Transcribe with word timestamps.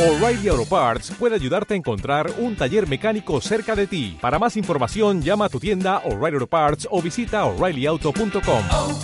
O'Reilly 0.00 0.48
Auto 0.48 0.64
Parts 0.64 1.10
puede 1.10 1.34
ayudarte 1.34 1.74
a 1.74 1.76
encontrar 1.76 2.32
un 2.38 2.56
taller 2.56 2.88
mecánico 2.88 3.38
cerca 3.42 3.76
de 3.76 3.86
ti. 3.86 4.16
Para 4.18 4.38
más 4.38 4.56
información, 4.56 5.20
llama 5.20 5.44
a 5.44 5.48
tu 5.50 5.60
tienda 5.60 5.98
O'Reilly 6.06 6.36
Auto 6.36 6.46
Parts 6.46 6.88
o 6.90 7.02
visita 7.02 7.44
oreillyauto.com. 7.44 8.64
oh, 8.70 9.00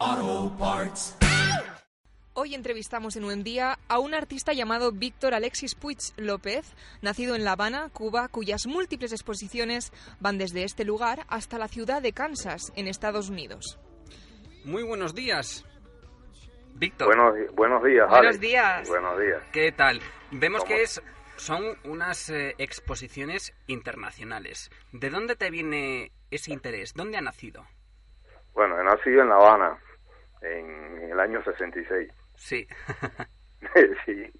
oh, 0.00 0.56
Parts. 0.58 1.14
Hoy 2.32 2.54
entrevistamos 2.54 3.16
en 3.16 3.24
un 3.24 3.44
día 3.44 3.78
a 3.88 3.98
un 3.98 4.14
artista 4.14 4.54
llamado 4.54 4.90
Víctor 4.90 5.34
Alexis 5.34 5.74
Puig 5.74 5.98
López, 6.16 6.72
nacido 7.02 7.34
en 7.34 7.44
La 7.44 7.52
Habana, 7.52 7.90
Cuba, 7.92 8.28
cuyas 8.28 8.66
múltiples 8.66 9.12
exposiciones 9.12 9.92
van 10.20 10.38
desde 10.38 10.64
este 10.64 10.86
lugar 10.86 11.26
hasta 11.28 11.58
la 11.58 11.68
ciudad 11.68 12.00
de 12.00 12.14
Kansas, 12.14 12.72
en 12.76 12.88
Estados 12.88 13.28
Unidos. 13.28 13.78
Muy 14.64 14.82
buenos 14.82 15.14
días, 15.14 15.64
Víctor. 16.80 17.08
Buenos, 17.08 17.54
buenos 17.54 17.84
días, 17.84 18.08
Buenos 18.08 18.26
Alex. 18.26 18.40
días. 18.40 18.88
Buenos 18.88 19.20
días. 19.20 19.42
¿Qué 19.52 19.70
tal? 19.70 20.00
Vemos 20.30 20.62
¿Cómo? 20.64 20.74
que 20.74 20.82
es, 20.82 21.02
son 21.36 21.62
unas 21.84 22.30
eh, 22.30 22.54
exposiciones 22.56 23.52
internacionales. 23.66 24.70
¿De 24.90 25.10
dónde 25.10 25.36
te 25.36 25.50
viene 25.50 26.10
ese 26.30 26.52
interés? 26.52 26.94
¿Dónde 26.94 27.18
ha 27.18 27.20
nacido? 27.20 27.66
Bueno, 28.54 28.80
he 28.80 28.84
nacido 28.84 29.20
en 29.20 29.28
La 29.28 29.34
Habana 29.34 29.78
en 30.40 31.10
el 31.12 31.20
año 31.20 31.42
66. 31.44 32.10
Sí. 32.36 32.66
sí. 34.06 34.32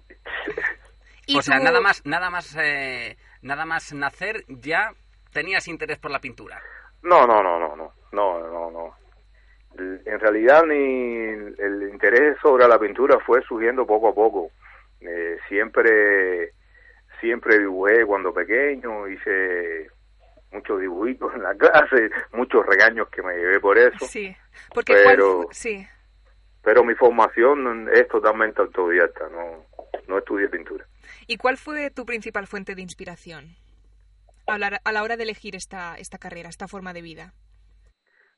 Y 1.27 1.37
o 1.37 1.41
sea, 1.43 1.59
tú- 1.59 1.63
nada 1.63 1.79
más, 1.79 2.03
nada 2.07 2.31
más, 2.31 2.57
eh, 2.59 3.17
nada 3.43 3.65
más 3.65 3.93
nacer 3.93 4.43
ya 4.47 4.91
tenías 5.31 5.67
interés 5.67 5.99
por 5.99 6.09
la 6.09 6.19
pintura. 6.19 6.59
No, 7.03 7.27
no, 7.27 7.43
no, 7.43 7.59
no, 7.59 7.75
no, 7.75 7.93
no, 8.11 8.39
no, 8.49 8.71
no. 8.71 8.97
En 9.77 10.19
realidad 10.19 10.63
ni 10.65 11.20
el 11.59 11.89
interés 11.89 12.37
sobre 12.41 12.67
la 12.67 12.79
pintura 12.79 13.19
fue 13.19 13.41
surgiendo 13.43 13.85
poco 13.85 14.09
a 14.09 14.13
poco. 14.15 14.51
Eh, 15.01 15.37
siempre, 15.47 16.53
siempre 17.19 17.59
dibujé 17.59 18.05
cuando 18.05 18.33
pequeño, 18.33 19.07
hice 19.07 19.89
muchos 20.51 20.79
dibujitos 20.79 21.33
en 21.35 21.43
la 21.43 21.55
clase, 21.55 22.09
muchos 22.33 22.65
regaños 22.65 23.09
que 23.09 23.21
me 23.21 23.33
llevé 23.35 23.59
por 23.59 23.77
eso. 23.77 24.05
Sí, 24.05 24.35
porque 24.73 24.93
Pero- 24.93 25.43
cuál 25.43 25.47
sí. 25.55 25.87
Pero 26.63 26.83
mi 26.83 26.93
formación 26.93 27.89
es 27.91 28.07
totalmente 28.07 28.61
autodidacta, 28.61 29.27
no, 29.29 29.65
no 30.07 30.17
estudié 30.19 30.47
pintura. 30.47 30.85
¿Y 31.25 31.37
cuál 31.37 31.57
fue 31.57 31.89
tu 31.89 32.05
principal 32.05 32.45
fuente 32.45 32.75
de 32.75 32.83
inspiración 32.83 33.55
a 34.45 34.59
la, 34.59 34.79
a 34.83 34.91
la 34.91 35.01
hora 35.01 35.17
de 35.17 35.23
elegir 35.23 35.55
esta, 35.55 35.95
esta 35.97 36.19
carrera, 36.19 36.49
esta 36.49 36.67
forma 36.67 36.93
de 36.93 37.01
vida? 37.01 37.33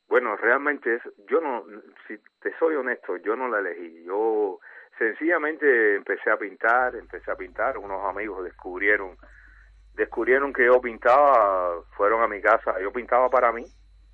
Bueno, 0.08 0.38
realmente 0.38 0.96
es, 0.96 1.02
yo 1.30 1.42
no, 1.42 1.66
si 2.08 2.16
soy 2.64 2.76
honesto, 2.76 3.18
yo 3.18 3.36
no 3.36 3.50
la 3.50 3.60
elegí. 3.60 4.04
Yo 4.06 4.60
sencillamente 4.98 5.96
empecé 5.96 6.32
a 6.32 6.38
pintar, 6.38 6.96
empecé 6.96 7.30
a 7.30 7.36
pintar. 7.36 7.78
Unos 7.78 8.06
amigos 8.06 8.44
descubrieron, 8.44 9.18
descubrieron 9.96 10.54
que 10.54 10.66
yo 10.66 10.80
pintaba, 10.80 11.82
fueron 11.98 12.22
a 12.24 12.28
mi 12.28 12.42
casa. 12.42 12.80
Yo 12.80 12.94
pintaba 12.94 13.30
para 13.30 13.52
mí, 13.52 13.66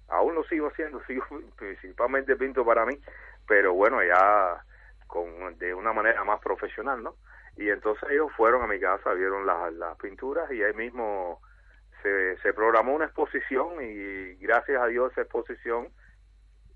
aún 0.08 0.34
lo 0.34 0.44
sigo 0.46 0.68
haciendo, 0.68 1.02
sigo 1.08 1.26
principalmente 1.58 2.36
pinto 2.36 2.66
para 2.66 2.86
mí, 2.86 3.00
pero 3.48 3.74
bueno 3.74 4.04
ya 4.04 4.64
con 5.06 5.58
de 5.58 5.74
una 5.74 5.94
manera 5.94 6.24
más 6.24 6.40
profesional, 6.40 7.04
¿no? 7.04 7.16
Y 7.56 7.70
entonces 7.70 8.10
ellos 8.10 8.32
fueron 8.38 8.64
a 8.64 8.68
mi 8.68 8.80
casa, 8.80 9.14
vieron 9.14 9.46
las, 9.46 9.74
las 9.74 9.98
pinturas 9.98 10.52
y 10.52 10.64
ahí 10.64 10.74
mismo 10.74 11.42
se, 12.02 12.38
se 12.38 12.54
programó 12.54 12.96
una 12.96 13.06
exposición 13.06 13.82
y 13.82 14.36
gracias 14.36 14.82
a 14.82 14.88
Dios 14.88 15.12
esa 15.12 15.22
exposición 15.22 15.90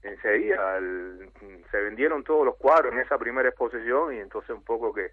enseguida 0.04 0.78
el- 0.78 1.32
se 1.72 1.78
vendieron 1.78 2.24
todos 2.24 2.46
los 2.46 2.56
cuadros 2.58 2.94
en 2.94 3.00
esa 3.00 3.18
primera 3.18 3.50
exposición 3.50 4.14
y 4.16 4.20
entonces 4.20 4.52
un 4.52 4.64
poco 4.64 4.94
que 4.94 5.12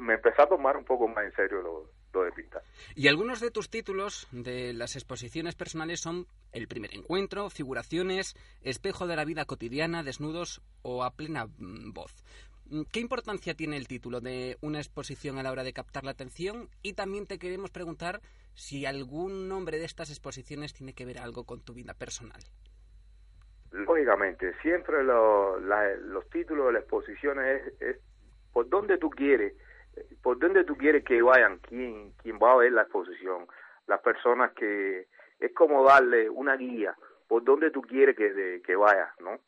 me 0.00 0.14
empecé 0.14 0.42
a 0.42 0.46
tomar 0.46 0.76
un 0.76 0.84
poco 0.84 1.08
más 1.08 1.24
en 1.24 1.32
serio 1.34 1.62
lo, 1.62 1.90
lo 2.12 2.24
de 2.24 2.32
pintar. 2.32 2.62
Y 2.94 3.08
algunos 3.08 3.40
de 3.40 3.50
tus 3.50 3.70
títulos 3.70 4.28
de 4.32 4.72
las 4.72 4.96
exposiciones 4.96 5.54
personales 5.54 6.00
son 6.00 6.26
El 6.52 6.68
primer 6.68 6.94
encuentro, 6.94 7.50
Figuraciones, 7.50 8.34
Espejo 8.62 9.06
de 9.06 9.16
la 9.16 9.24
vida 9.24 9.44
cotidiana, 9.44 10.02
Desnudos 10.02 10.60
o 10.82 11.04
A 11.04 11.12
plena 11.12 11.46
mm, 11.46 11.92
voz. 11.92 12.12
Mm, 12.66 12.82
¿Qué 12.92 13.00
importancia 13.00 13.54
tiene 13.54 13.76
el 13.76 13.88
título 13.88 14.20
de 14.20 14.58
una 14.60 14.78
exposición 14.78 15.38
a 15.38 15.42
la 15.42 15.50
hora 15.52 15.64
de 15.64 15.72
captar 15.72 16.04
la 16.04 16.12
atención? 16.12 16.68
Y 16.82 16.92
también 16.92 17.26
te 17.26 17.38
queremos 17.38 17.70
preguntar 17.70 18.20
si 18.54 18.86
algún 18.86 19.48
nombre 19.48 19.78
de 19.78 19.84
estas 19.86 20.10
exposiciones 20.10 20.72
tiene 20.74 20.92
que 20.92 21.04
ver 21.06 21.18
algo 21.18 21.44
con 21.44 21.60
tu 21.60 21.72
vida 21.74 21.94
personal. 21.94 22.40
Lógicamente, 23.72 24.52
siempre 24.62 25.04
lo- 25.04 25.60
la- 25.60 25.94
los 25.96 26.28
títulos 26.30 26.66
de 26.66 26.72
las 26.74 26.82
exposiciones 26.82 27.72
es, 27.80 27.98
por 28.52 28.68
dónde 28.68 28.98
tú 28.98 29.10
quieres, 29.10 29.54
por 30.22 30.38
dónde 30.38 30.64
tú 30.64 30.76
quieres 30.76 31.04
que 31.04 31.22
vayan, 31.22 31.58
quién, 31.58 32.12
quién 32.22 32.38
va 32.42 32.52
a 32.52 32.56
ver 32.56 32.72
la 32.72 32.82
exposición, 32.82 33.46
las 33.86 34.00
personas 34.00 34.52
que 34.54 35.06
es 35.38 35.54
como 35.54 35.84
darle 35.84 36.28
una 36.28 36.56
guía 36.56 36.96
por 37.28 37.44
dónde 37.44 37.70
tú 37.70 37.80
quieres 37.82 38.16
que, 38.16 38.32
de- 38.32 38.62
que 38.62 38.74
vaya, 38.74 39.14
¿no? 39.20 39.38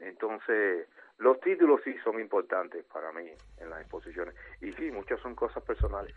Entonces, 0.00 0.88
los 1.18 1.40
títulos 1.40 1.80
sí 1.84 1.94
son 2.02 2.20
importantes 2.20 2.84
para 2.86 3.12
mí 3.12 3.30
en 3.58 3.70
las 3.70 3.80
exposiciones 3.82 4.34
y 4.60 4.72
sí, 4.72 4.90
muchas 4.90 5.20
son 5.20 5.34
cosas 5.34 5.62
personales. 5.62 6.12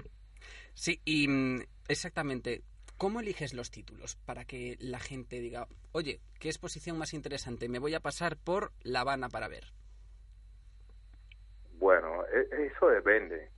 Sí, 0.73 0.99
y 1.05 1.27
mm, 1.27 1.61
exactamente, 1.87 2.61
¿cómo 2.97 3.19
eliges 3.19 3.53
los 3.53 3.71
títulos 3.71 4.15
para 4.25 4.45
que 4.45 4.77
la 4.79 4.99
gente 4.99 5.39
diga, 5.39 5.67
oye, 5.91 6.19
qué 6.39 6.49
exposición 6.49 6.97
más 6.97 7.13
interesante, 7.13 7.69
me 7.69 7.79
voy 7.79 7.93
a 7.95 7.99
pasar 7.99 8.37
por 8.37 8.71
La 8.83 9.01
Habana 9.01 9.29
para 9.29 9.47
ver? 9.47 9.65
Bueno, 11.73 12.25
e- 12.27 12.67
eso 12.67 12.87
depende. 12.87 13.49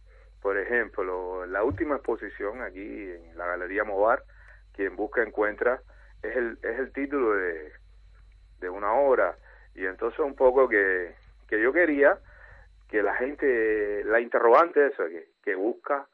Por 0.42 0.58
ejemplo, 0.58 1.46
la 1.46 1.64
última 1.64 1.96
exposición 1.96 2.62
aquí 2.62 2.80
en 2.82 3.38
la 3.38 3.48
Galería 3.48 3.84
Movar, 3.84 4.24
quien 4.74 4.96
busca 4.96 5.24
encuentra, 5.24 5.82
es 6.22 6.36
el, 6.36 6.58
es 6.62 6.80
el 6.80 6.92
título 6.94 7.34
de, 7.36 7.72
de 8.60 8.70
una 8.70 8.94
obra. 8.94 9.38
Y 9.76 9.86
entonces 9.86 10.20
un 10.20 10.36
poco 10.36 10.68
que, 10.68 11.16
que 11.48 11.62
yo 11.62 11.72
quería 11.72 12.20
que 12.90 13.04
la 13.04 13.16
gente, 13.16 14.04
la 14.06 14.20
interrogante 14.20 14.88
esa, 14.88 15.08
que, 15.08 15.30
que 15.44 15.56
busca, 15.56 16.08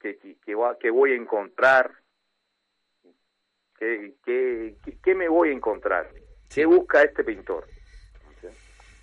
que, 0.00 0.18
que, 0.18 0.36
que 0.80 0.90
voy 0.90 1.12
a 1.12 1.16
encontrar, 1.16 1.92
que, 3.78 4.14
que- 4.24 4.74
que 5.02 5.14
me 5.14 5.28
voy 5.28 5.50
a 5.50 5.52
encontrar, 5.52 6.10
Sí. 6.48 6.60
qué 6.62 6.66
busca 6.66 7.02
este 7.02 7.24
pintor. 7.24 7.66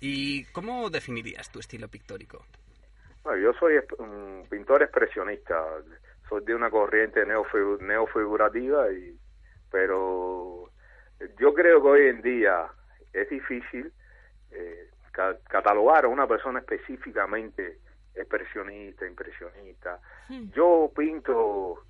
¿Y 0.00 0.44
cómo 0.52 0.90
definirías 0.90 1.50
tu 1.50 1.58
estilo 1.58 1.88
pictórico? 1.88 2.44
Bueno, 3.24 3.38
yo 3.42 3.52
soy 3.54 3.74
un 3.98 4.46
pintor 4.48 4.82
expresionista, 4.82 5.64
soy 6.28 6.44
de 6.44 6.54
una 6.54 6.70
corriente 6.70 7.24
neofigu- 7.26 7.80
neofigurativa, 7.80 8.92
y, 8.92 9.18
pero 9.70 10.70
yo 11.38 11.54
creo 11.54 11.82
que 11.82 11.88
hoy 11.88 12.06
en 12.08 12.22
día 12.22 12.66
es 13.12 13.28
difícil 13.30 13.90
eh, 14.50 14.90
ca- 15.12 15.38
catalogar 15.48 16.04
a 16.04 16.08
una 16.08 16.26
persona 16.28 16.58
específicamente 16.60 17.78
expresionista, 18.14 19.06
impresionista. 19.06 19.98
Hmm. 20.28 20.50
Yo 20.54 20.92
pinto 20.94 21.84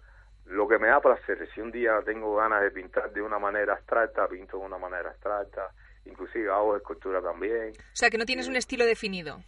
lo 0.47 0.69
que 0.69 0.79
me 0.79 0.89
da 0.89 1.01
placer. 1.01 1.49
Si 1.55 1.61
un 1.61 1.71
día 1.71 2.01
tengo 2.05 2.37
ganas 2.37 2.63
de 2.63 2.71
pintar 2.71 3.13
de 3.13 3.23
una 3.23 3.39
manera 3.39 3.75
abstracta, 3.75 4.29
pinto 4.29 4.59
de 4.59 4.65
una 4.65 4.79
manera 4.79 5.11
abstracta. 5.11 5.71
Inclusive 6.05 6.51
hago 6.51 6.77
escultura 6.77 7.21
también. 7.21 7.71
O 7.71 7.97
sea, 7.97 8.11
que 8.11 8.19
no 8.19 8.25
tienes 8.25 8.49
un 8.49 8.57
estilo 8.57 8.87
definido. 8.87 9.43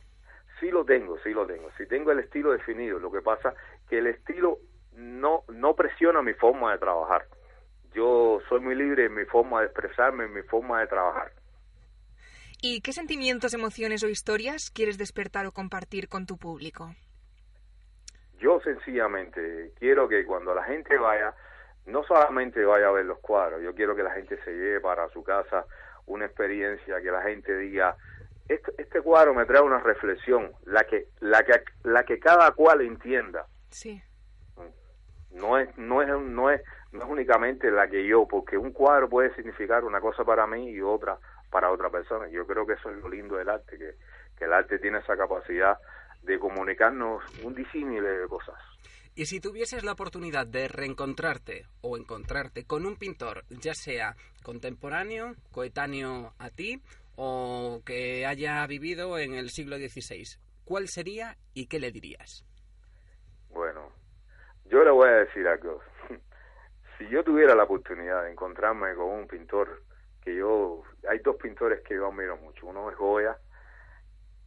Sí 0.58 0.70
lo 0.70 0.84
tengo, 0.84 1.16
sí 1.22 1.30
lo 1.30 1.46
tengo. 1.46 1.70
Sí 1.76 1.86
tengo 1.86 2.10
el 2.10 2.18
estilo 2.18 2.50
definido. 2.50 2.98
Lo 2.98 3.12
que 3.12 3.22
pasa 3.22 3.54
que 3.88 3.98
el 3.98 4.08
estilo 4.08 4.58
no 4.94 5.44
no 5.48 5.74
presiona 5.74 6.20
mi 6.20 6.34
forma 6.34 6.72
de 6.72 6.78
trabajar. 6.78 7.26
Yo 7.94 8.40
soy 8.48 8.60
muy 8.60 8.74
libre 8.74 9.06
en 9.06 9.14
mi 9.14 9.24
forma 9.24 9.60
de 9.60 9.66
expresarme, 9.66 10.24
en 10.24 10.34
mi 10.34 10.42
forma 10.42 10.80
de 10.80 10.88
trabajar. 10.88 11.32
¿Y 12.60 12.80
qué 12.80 12.92
sentimientos, 12.92 13.54
emociones 13.54 14.02
o 14.02 14.08
historias 14.08 14.70
quieres 14.70 14.98
despertar 14.98 15.46
o 15.46 15.52
compartir 15.52 16.08
con 16.08 16.26
tu 16.26 16.38
público? 16.38 16.94
Yo 18.38 18.60
sencillamente 18.60 19.72
quiero 19.78 20.08
que 20.08 20.24
cuando 20.24 20.54
la 20.54 20.64
gente 20.64 20.96
vaya, 20.96 21.34
no 21.86 22.04
solamente 22.04 22.64
vaya 22.64 22.88
a 22.88 22.92
ver 22.92 23.06
los 23.06 23.18
cuadros, 23.18 23.62
yo 23.62 23.74
quiero 23.74 23.96
que 23.96 24.02
la 24.02 24.12
gente 24.12 24.38
se 24.44 24.52
lleve 24.52 24.80
para 24.80 25.08
su 25.10 25.22
casa 25.22 25.64
una 26.06 26.26
experiencia, 26.26 27.00
que 27.00 27.10
la 27.10 27.22
gente 27.22 27.56
diga, 27.56 27.96
este, 28.48 28.72
este 28.78 29.02
cuadro 29.02 29.34
me 29.34 29.44
trae 29.44 29.60
una 29.60 29.78
reflexión, 29.80 30.52
la 30.64 30.84
que, 30.84 31.08
la 31.20 31.42
que, 31.42 31.62
la 31.84 32.04
que 32.04 32.18
cada 32.18 32.50
cual 32.52 32.80
entienda. 32.80 33.46
Sí. 33.70 34.02
no 35.32 35.58
es 35.58 35.76
no 35.76 36.00
es 36.00 36.08
no 36.08 36.50
es 36.50 36.62
no 36.90 37.02
es 37.02 37.08
únicamente 37.08 37.70
la 37.70 37.86
que 37.86 38.06
yo 38.06 38.26
porque 38.26 38.56
un 38.56 38.72
cuadro 38.72 39.08
puede 39.08 39.34
significar 39.34 39.84
una 39.84 40.00
cosa 40.00 40.24
para 40.24 40.46
mí 40.46 40.70
y 40.70 40.80
otra 40.80 41.18
para 41.50 41.70
otra 41.70 41.90
persona 41.90 42.28
yo 42.28 42.46
creo 42.46 42.66
que 42.66 42.72
eso 42.72 42.90
es 42.90 42.96
lo 42.96 43.10
lindo 43.10 43.36
del 43.36 43.50
arte 43.50 43.76
que, 43.76 43.94
que 44.38 44.44
el 44.46 44.54
arte 44.54 44.78
tiene 44.78 44.98
esa 44.98 45.18
capacidad 45.18 45.78
de 46.22 46.38
comunicarnos 46.38 47.22
un 47.42 47.54
disímil 47.54 48.02
de 48.02 48.28
cosas 48.28 48.56
Y 49.14 49.26
si 49.26 49.40
tuvieses 49.40 49.84
la 49.84 49.92
oportunidad 49.92 50.46
de 50.46 50.68
reencontrarte 50.68 51.66
o 51.80 51.96
encontrarte 51.96 52.64
con 52.64 52.86
un 52.86 52.96
pintor, 52.96 53.44
ya 53.50 53.74
sea 53.74 54.14
contemporáneo, 54.42 55.34
coetáneo 55.50 56.34
a 56.38 56.50
ti 56.50 56.82
o 57.16 57.82
que 57.84 58.26
haya 58.26 58.64
vivido 58.66 59.18
en 59.18 59.34
el 59.34 59.50
siglo 59.50 59.76
XVI, 59.76 60.38
¿cuál 60.64 60.88
sería 60.88 61.36
y 61.54 61.66
qué 61.66 61.80
le 61.80 61.90
dirías? 61.90 62.44
Bueno, 63.50 63.90
yo 64.66 64.84
le 64.84 64.90
voy 64.90 65.08
a 65.08 65.24
decir 65.24 65.46
algo. 65.48 65.80
si 66.98 67.08
yo 67.08 67.24
tuviera 67.24 67.54
la 67.56 67.64
oportunidad 67.64 68.22
de 68.24 68.32
encontrarme 68.32 68.94
con 68.94 69.06
un 69.06 69.26
pintor 69.26 69.82
que 70.22 70.36
yo... 70.36 70.82
Hay 71.08 71.18
dos 71.20 71.36
pintores 71.36 71.80
que 71.82 71.94
yo 71.94 72.06
admiro 72.08 72.36
mucho. 72.36 72.66
Uno 72.66 72.90
es 72.90 72.96
Goya, 72.96 73.36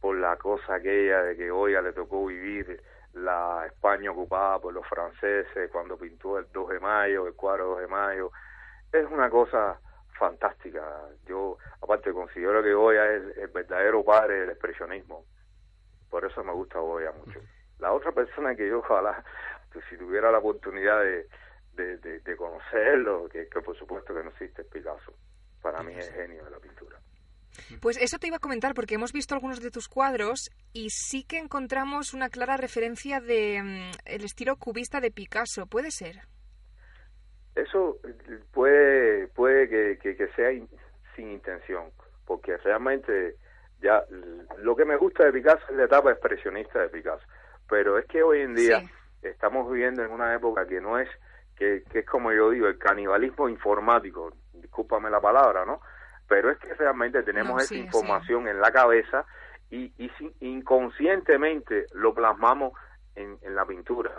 por 0.02 0.18
la 0.18 0.36
cosa 0.36 0.74
aquella 0.74 1.22
de 1.22 1.36
que 1.36 1.48
Goya 1.48 1.80
le 1.80 1.92
tocó 1.92 2.26
vivir 2.26 2.82
la 3.12 3.64
España 3.66 4.10
ocupada 4.10 4.58
por 4.58 4.74
los 4.74 4.84
franceses 4.88 5.70
cuando 5.70 5.96
pintó 5.96 6.40
el 6.40 6.50
2 6.52 6.70
de 6.70 6.80
mayo, 6.80 7.28
el 7.28 7.34
cuadro 7.34 7.68
2 7.68 7.82
de 7.82 7.86
mayo. 7.86 8.32
Es 8.92 9.06
una 9.06 9.30
cosa 9.30 9.78
fantástica. 10.18 10.82
Yo, 11.24 11.56
aparte, 11.80 12.12
considero 12.12 12.64
que 12.64 12.74
Goya 12.74 13.12
es 13.12 13.38
el 13.38 13.48
verdadero 13.48 14.04
padre 14.04 14.40
del 14.40 14.50
expresionismo. 14.50 15.24
Por 16.10 16.24
eso 16.24 16.42
me 16.42 16.52
gusta 16.52 16.80
Goya 16.80 17.12
mucho. 17.12 17.38
La 17.78 17.92
otra 17.92 18.10
persona 18.10 18.56
que 18.56 18.68
yo 18.68 18.80
ojalá, 18.80 19.22
pues, 19.72 19.84
si 19.88 19.96
tuviera 19.96 20.32
la 20.32 20.38
oportunidad 20.38 20.98
de, 21.00 21.28
de, 21.74 21.98
de, 21.98 22.18
de 22.18 22.36
conocerlo, 22.36 23.28
que, 23.28 23.48
que 23.48 23.60
por 23.60 23.78
supuesto 23.78 24.12
que 24.12 24.24
no 24.24 24.30
existe, 24.30 24.62
es 24.62 24.68
Picasso. 24.68 25.12
Para 25.62 25.80
mí 25.84 25.94
es 25.94 26.10
genio 26.10 26.44
de 26.44 26.50
la 26.50 26.58
pintura. 26.58 26.98
Pues 27.80 27.96
eso 27.98 28.18
te 28.18 28.26
iba 28.28 28.36
a 28.36 28.40
comentar 28.40 28.74
porque 28.74 28.94
hemos 28.94 29.12
visto 29.12 29.34
algunos 29.34 29.60
de 29.60 29.70
tus 29.70 29.88
cuadros 29.88 30.50
y 30.72 30.88
sí 30.90 31.24
que 31.24 31.38
encontramos 31.38 32.14
una 32.14 32.28
clara 32.30 32.56
referencia 32.56 33.20
de 33.20 33.62
mm, 33.62 33.90
el 34.06 34.24
estilo 34.24 34.56
cubista 34.56 35.00
de 35.00 35.10
Picasso. 35.10 35.66
¿Puede 35.66 35.90
ser? 35.90 36.20
Eso 37.54 37.98
eh, 38.04 38.40
puede 38.52 39.26
puede 39.28 39.68
que, 39.68 39.98
que, 40.02 40.16
que 40.16 40.28
sea 40.28 40.52
in- 40.52 40.68
sin 41.14 41.30
intención, 41.30 41.90
porque 42.24 42.56
realmente 42.58 43.36
ya 43.82 44.02
lo 44.58 44.74
que 44.74 44.84
me 44.86 44.96
gusta 44.96 45.24
de 45.24 45.32
Picasso 45.32 45.62
es 45.68 45.76
la 45.76 45.84
etapa 45.84 46.10
expresionista 46.12 46.80
de 46.80 46.88
Picasso, 46.88 47.24
pero 47.68 47.98
es 47.98 48.06
que 48.06 48.22
hoy 48.22 48.40
en 48.40 48.54
día 48.54 48.80
Sí. 48.80 48.88
estamos 49.28 49.70
viviendo 49.70 50.02
en 50.02 50.10
una 50.10 50.34
época 50.34 50.66
que 50.66 50.80
no 50.80 50.98
es 50.98 51.08
que, 51.56 51.82
que 51.92 51.98
es 52.00 52.06
como 52.06 52.32
yo 52.32 52.50
digo 52.50 52.66
el 52.66 52.78
canibalismo 52.78 53.48
informático, 53.48 54.32
discúlpame 54.54 55.10
la 55.10 55.20
palabra, 55.20 55.66
¿no? 55.66 55.80
Pero 56.32 56.50
es 56.50 56.58
que 56.58 56.72
realmente 56.72 57.22
tenemos 57.22 57.52
No, 57.52 57.58
esa 57.58 57.68
sí, 57.68 57.74
sí. 57.74 57.80
información 57.82 58.48
en 58.48 58.58
la 58.58 58.70
cabeza 58.72 59.26
y, 59.70 59.92
y 60.02 60.08
sin- 60.16 60.32
inconscientemente 60.40 61.84
lo 61.92 62.14
plasmamos 62.14 62.72
en, 63.14 63.36
en 63.42 63.54
la 63.54 63.66
pintura 63.66 64.10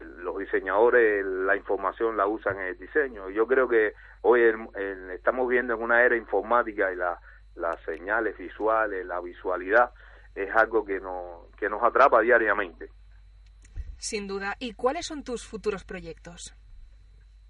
los 0.00 0.38
diseñadores 0.38 1.24
la 1.24 1.54
información 1.56 2.16
la 2.16 2.26
usan 2.26 2.56
en 2.58 2.64
el 2.68 2.78
diseño. 2.78 3.28
Yo 3.30 3.46
creo 3.46 3.68
que 3.68 3.92
hoy 4.22 4.40
el- 4.40 4.68
el- 4.74 5.10
estamos 5.10 5.46
viendo 5.48 5.74
en 5.74 5.82
una 5.82 6.02
era 6.02 6.16
informática 6.16 6.90
y 6.90 6.96
la, 6.96 7.20
las 7.54 7.78
señales 7.84 8.36
visuales, 8.38 9.04
la 9.06 9.20
visualidad 9.20 9.90
es 10.34 10.50
algo 10.56 10.84
que 10.86 10.98
nos, 11.00 11.54
que 11.56 11.68
nos 11.68 11.82
atrapa 11.82 12.22
diariamente. 12.22 12.88
Sin 13.98 14.26
duda. 14.26 14.56
¿Y 14.58 14.72
cuáles 14.72 15.06
son 15.06 15.22
tus 15.22 15.46
futuros 15.46 15.84
proyectos? 15.84 16.56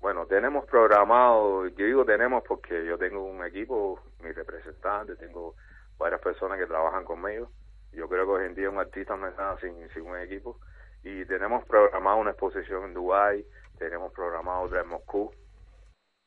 Bueno, 0.01 0.25
tenemos 0.27 0.65
programado, 0.65 1.69
yo 1.69 1.85
digo 1.85 2.05
tenemos 2.07 2.43
porque 2.49 2.87
yo 2.87 2.97
tengo 2.97 3.23
un 3.23 3.45
equipo, 3.45 4.01
mi 4.21 4.33
representante, 4.33 5.15
tengo 5.17 5.55
varias 5.99 6.23
personas 6.23 6.59
que 6.59 6.67
trabajan 6.67 7.05
conmigo. 7.05 7.51
Yo 7.93 8.09
creo 8.09 8.25
que 8.25 8.33
hoy 8.33 8.47
en 8.47 8.55
día 8.55 8.71
un 8.71 8.79
artista 8.79 9.15
no 9.17 9.29
es 9.29 9.37
nada 9.37 9.59
sin, 9.61 9.77
sin 9.91 10.03
un 10.03 10.19
equipo. 10.19 10.59
Y 11.05 11.27
tenemos 11.27 11.67
programado 11.67 12.17
una 12.17 12.31
exposición 12.31 12.85
en 12.85 12.95
Dubái, 12.95 13.45
tenemos 13.79 14.11
programado 14.15 14.63
otra 14.63 14.81
en 14.81 14.89
Moscú. 14.89 15.31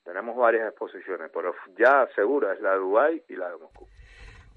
Tenemos 0.04 0.36
varias 0.36 0.70
exposiciones, 0.70 1.32
pero 1.34 1.56
ya 1.76 2.08
segura 2.14 2.54
es 2.54 2.62
la 2.62 2.74
de 2.74 2.78
Dubái 2.78 3.24
y 3.28 3.36
la 3.36 3.50
de 3.50 3.58
Moscú. 3.58 3.88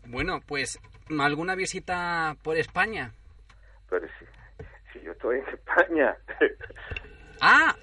Bueno, 0.08 0.40
pues 0.46 0.78
alguna 1.18 1.54
visita 1.54 2.36
por 2.42 2.58
España. 2.58 3.12
Pero 3.88 4.06
si, 4.18 4.26
si 4.92 5.04
yo 5.04 5.12
estoy 5.12 5.38
en 5.38 5.48
España, 5.48 6.16
Ah, 7.40 7.74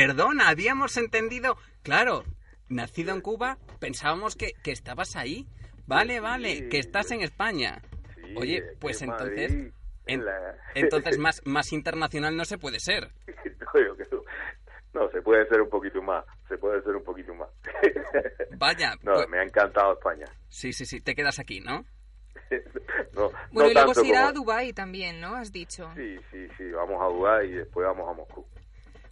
perdona, 0.00 0.48
habíamos 0.48 0.96
entendido. 0.96 1.56
Claro, 1.82 2.24
nacido 2.68 3.14
en 3.14 3.20
Cuba, 3.20 3.58
pensábamos 3.80 4.36
que, 4.36 4.52
que 4.62 4.72
estabas 4.72 5.16
ahí. 5.16 5.46
Vale, 5.86 6.20
vale, 6.20 6.68
que 6.68 6.78
estás 6.78 7.10
en 7.12 7.22
España. 7.22 7.80
sí, 8.16 8.34
Oye, 8.36 8.62
pues 8.80 9.02
en 9.02 9.10
entonces, 9.10 9.50
Madrid, 9.52 9.72
en 10.06 10.20
en- 10.20 10.24
la- 10.24 10.56
entonces 10.74 11.18
más, 11.18 11.42
más 11.44 11.72
internacional 11.72 12.36
no 12.36 12.44
se 12.44 12.58
puede 12.58 12.80
ser. 12.80 13.10
No, 13.74 13.80
yo 13.84 13.96
creo- 13.96 14.24
no, 14.94 15.10
se 15.10 15.20
puede 15.20 15.46
ser 15.48 15.60
un 15.60 15.68
poquito 15.68 16.00
más, 16.00 16.24
se 16.48 16.56
puede 16.56 16.80
ser 16.82 16.96
un 16.96 17.04
poquito 17.04 17.34
más. 17.34 17.48
Vaya, 18.56 18.94
No, 19.02 19.12
pues- 19.14 19.28
me 19.28 19.38
ha 19.38 19.42
encantado 19.42 19.92
España. 19.92 20.24
sí, 20.48 20.72
sí, 20.72 20.86
sí, 20.86 21.00
te 21.02 21.14
quedas 21.14 21.38
aquí, 21.38 21.60
¿no? 21.60 21.84
no, 23.12 23.30
Bueno, 23.50 23.66
no 23.66 23.68
y 23.70 23.74
luego 23.74 23.94
se 23.94 24.06
irá 24.06 24.18
como- 24.20 24.28
a 24.28 24.32
Dubái 24.32 24.72
también, 24.72 25.20
¿no? 25.20 25.34
Has 25.36 25.52
dicho. 25.52 25.90
Sí, 25.94 26.16
sí, 26.30 26.46
sí, 26.56 26.70
vamos 26.70 27.02
a 27.02 27.06
Dubái 27.06 27.48
y 27.48 27.52
después 27.54 27.86
vamos 27.86 28.08
a 28.08 28.12
Moscú. 28.14 28.46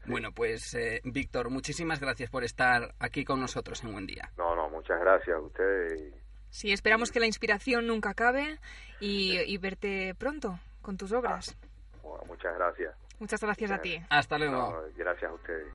Bueno, 0.06 0.32
pues 0.32 0.74
eh, 0.74 1.00
Víctor, 1.04 1.50
muchísimas 1.50 2.00
gracias 2.00 2.30
por 2.30 2.44
estar 2.44 2.94
aquí 2.98 3.24
con 3.24 3.40
nosotros 3.40 3.82
en 3.84 3.92
Buen 3.92 4.06
Día. 4.06 4.30
No, 4.36 4.54
no, 4.54 4.68
muchas 4.70 4.98
gracias 5.00 5.36
a 5.36 5.40
ustedes. 5.40 6.00
y- 6.00 6.14
Sí, 6.50 6.72
esperamos 6.72 7.10
que 7.10 7.18
la 7.18 7.26
inspiración 7.26 7.86
nunca 7.88 8.10
acabe 8.10 8.58
y, 9.00 9.36
y 9.40 9.56
verte 9.58 10.14
pronto 10.16 10.60
con 10.82 10.96
tus 10.96 11.10
obras. 11.12 11.56
bueno, 12.02 12.24
muchas 12.26 12.54
gracias. 12.56 12.94
Muchas 13.18 13.40
gracias 13.40 13.70
a 13.70 13.78
ti. 13.78 14.00
Hasta 14.10 14.38
luego. 14.38 14.56
No, 14.56 14.82
gracias 14.96 15.30
a 15.30 15.34
ustedes. 15.34 15.62